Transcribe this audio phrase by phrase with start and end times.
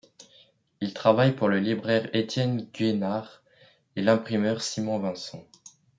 [0.79, 3.43] Il travaille pour le libraire Étienne Gueynard
[3.95, 5.43] et l'imprimeur Simon Vincent.